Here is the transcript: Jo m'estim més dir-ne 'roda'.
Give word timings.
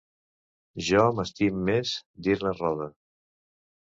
Jo 0.85 1.03
m'estim 1.19 1.59
més 1.67 1.91
dir-ne 2.29 2.55
'roda'. 2.57 2.89